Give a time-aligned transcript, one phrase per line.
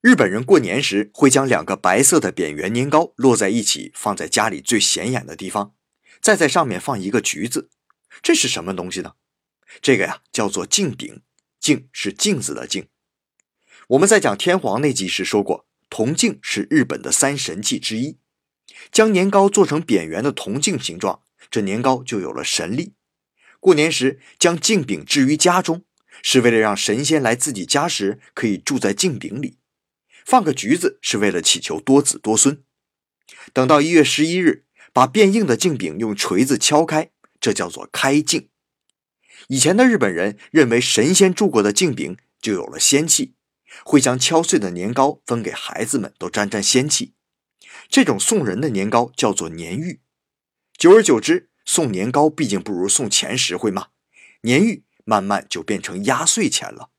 [0.00, 5.74] 日本人过年时会将两个白色的扁圆年糕摞在一起，放在家里最显眼的地方，
[6.20, 7.68] 再在上面放一个橘子。
[8.22, 9.14] 这是什么东西呢？
[9.82, 11.22] 这个呀叫做镜饼，
[11.58, 12.86] 镜是镜子的镜。
[13.88, 18.18] 我们在讲天皇那集时说过，铜镜是日本的三神器之一。
[18.92, 22.94] 将年糕做成扁圆的铜镜形状，这年糕就有了神力。
[23.58, 25.84] 过年时将镜饼置于家中，
[26.22, 29.57] 是为了让神仙来自己家时可以住在镜饼里。
[30.28, 32.62] 放个橘子是为了祈求多子多孙。
[33.54, 37.10] 等到一月十一日，把变硬的镜饼用锤子敲开，
[37.40, 38.50] 这叫做开镜。
[39.46, 43.36] 以前的日本人认为神仙住过的镜饼就有了仙气，
[43.86, 47.14] 会将敲碎的年糕分给孩子们，都沾沾仙气。
[47.88, 50.02] 这种送人的年糕叫做年玉。
[50.76, 53.86] 久而久之，送年糕毕竟不如送钱实惠嘛，
[54.42, 56.90] 年玉慢慢就变成压岁钱了。